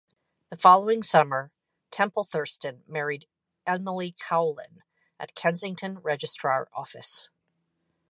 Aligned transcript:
The 0.49 0.57
following 0.57 1.03
summer 1.03 1.51
Temple 1.91 2.23
Thurston 2.23 2.83
married 2.87 3.27
Emily 3.67 4.13
Cowlin 4.19 4.81
at 5.19 5.35
Kensington 5.35 5.99
Register 5.99 6.67
Office. 6.73 7.29